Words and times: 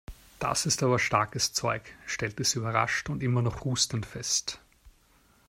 Das 0.39 0.65
ist 0.65 0.81
aber 0.81 0.97
starkes 0.97 1.53
Zeug!, 1.53 1.83
stellte 2.07 2.43
sie 2.43 2.57
überrascht 2.57 3.07
und 3.11 3.21
immer 3.21 3.43
noch 3.43 3.63
hustend 3.65 4.03
fest. 4.07 4.59